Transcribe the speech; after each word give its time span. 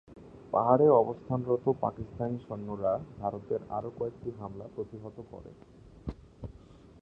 পাহাড়ে 0.53 0.87
অবস্থানরত 1.01 1.65
পাকিস্তানি 1.81 2.37
সৈন্যরা 2.39 2.93
ভারতের 3.19 3.61
আরও 3.69 3.89
কয়েকটি 3.99 4.29
হামলা 4.39 4.65
প্রতিহত 4.75 5.17
করে। 5.31 5.51